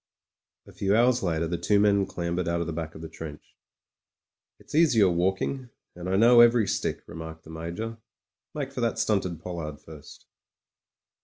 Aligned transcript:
A 0.65 0.71
few 0.73 0.95
hours 0.95 1.21
later 1.21 1.45
the 1.45 1.59
two 1.59 1.79
men 1.79 2.07
clambered 2.07 2.47
out 2.47 2.59
of 2.59 2.65
the 2.65 2.73
back 2.73 2.95
of 2.95 3.03
the 3.03 3.07
trench. 3.07 3.55
"It's 4.57 4.73
easier 4.73 5.07
walking, 5.11 5.69
and 5.95 6.09
I 6.09 6.15
know 6.15 6.41
every 6.41 6.67
stick," 6.67 7.03
remarked 7.05 7.43
the 7.43 7.51
Major. 7.51 7.99
"Make 8.55 8.71
for 8.71 8.81
that 8.81 8.97
stunted 8.97 9.39
pollard 9.39 9.79
first." 9.79 10.25